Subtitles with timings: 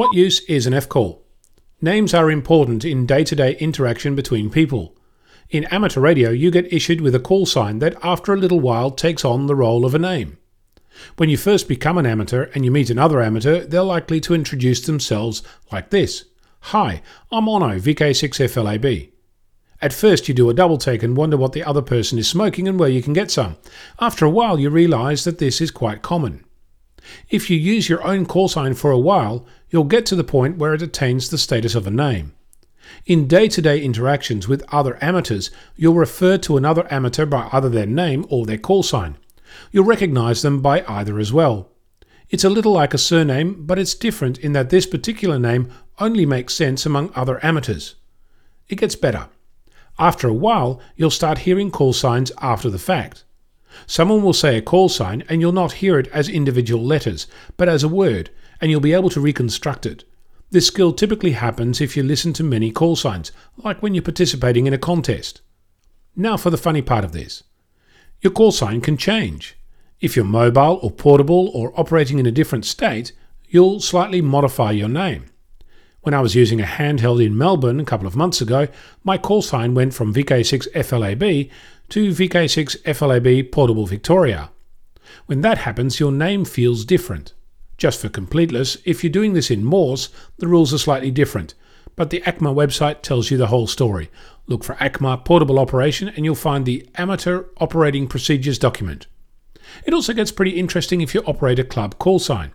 [0.00, 1.22] What use is an F-call?
[1.82, 4.96] Names are important in day-to-day interaction between people.
[5.50, 8.90] In amateur radio, you get issued with a call sign that after a little while
[8.90, 10.38] takes on the role of a name.
[11.18, 14.80] When you first become an amateur and you meet another amateur, they're likely to introduce
[14.80, 16.24] themselves like this.
[16.60, 19.10] Hi, I'm Onno, VK6FLAB.
[19.82, 22.66] At first, you do a double take and wonder what the other person is smoking
[22.66, 23.58] and where you can get some.
[24.00, 26.46] After a while, you realize that this is quite common.
[27.28, 30.58] If you use your own call sign for a while, you'll get to the point
[30.58, 32.34] where it attains the status of a name.
[33.06, 37.68] In day to day interactions with other amateurs, you'll refer to another amateur by either
[37.68, 39.16] their name or their call sign.
[39.70, 41.68] You'll recognize them by either as well.
[42.30, 46.24] It's a little like a surname, but it's different in that this particular name only
[46.24, 47.96] makes sense among other amateurs.
[48.68, 49.28] It gets better.
[49.98, 53.24] After a while, you'll start hearing call signs after the fact.
[53.86, 57.68] Someone will say a call sign and you'll not hear it as individual letters, but
[57.68, 60.04] as a word, and you'll be able to reconstruct it.
[60.50, 64.66] This skill typically happens if you listen to many call signs, like when you're participating
[64.66, 65.40] in a contest.
[66.16, 67.44] Now for the funny part of this.
[68.20, 69.56] Your call sign can change.
[70.00, 73.12] If you're mobile or portable or operating in a different state,
[73.48, 75.26] you'll slightly modify your name.
[76.02, 78.68] When I was using a handheld in Melbourne a couple of months ago,
[79.04, 81.50] my call sign went from VK6FLAB
[81.90, 84.50] to VK6FLAB Portable Victoria.
[85.26, 87.34] When that happens, your name feels different.
[87.76, 91.52] Just for completeness, if you're doing this in Morse, the rules are slightly different,
[91.96, 94.10] but the ACMA website tells you the whole story.
[94.46, 99.06] Look for ACMA Portable Operation and you'll find the Amateur Operating Procedures document.
[99.84, 102.52] It also gets pretty interesting if you operate a club call sign.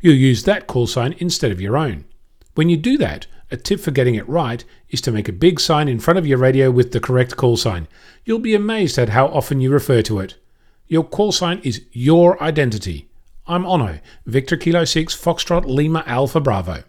[0.00, 2.06] You'll use that call sign instead of your own.
[2.56, 5.60] When you do that, a tip for getting it right is to make a big
[5.60, 7.86] sign in front of your radio with the correct call sign.
[8.24, 10.36] You'll be amazed at how often you refer to it.
[10.88, 13.10] Your call sign is your identity.
[13.46, 16.84] I'm Onno, Victor Kilo 6 Foxtrot Lima Alpha Bravo.